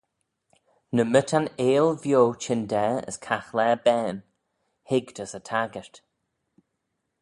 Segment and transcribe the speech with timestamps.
[0.95, 4.21] Ny my ta'n eill vio chyndaa as caghlaa bane:
[4.89, 5.95] hig gys y taggyrt.